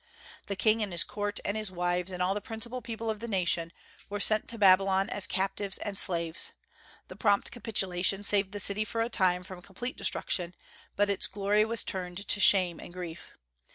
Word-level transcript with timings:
The 0.47 0.55
king 0.55 0.81
and 0.81 0.91
his 0.91 1.03
court 1.03 1.39
and 1.45 1.55
his 1.55 1.69
wives, 1.71 2.11
and 2.11 2.23
all 2.23 2.33
the 2.33 2.41
principal 2.41 2.81
people 2.81 3.11
of 3.11 3.19
the 3.19 3.27
nation, 3.27 3.71
were 4.09 4.19
sent 4.19 4.47
to 4.47 4.57
Babylon 4.57 5.11
as 5.11 5.27
captives 5.27 5.77
and 5.77 5.95
slaves. 5.95 6.53
The 7.07 7.15
prompt 7.15 7.51
capitulation 7.51 8.23
saved 8.23 8.51
the 8.51 8.59
city 8.59 8.83
for 8.83 9.01
a 9.03 9.09
time 9.09 9.43
from 9.43 9.61
complete 9.61 9.95
destruction; 9.97 10.55
but 10.95 11.11
its 11.11 11.27
glory 11.27 11.65
was 11.65 11.83
turned 11.83 12.27
to 12.29 12.39
shame 12.39 12.79
and 12.79 12.91
grief. 12.91 13.33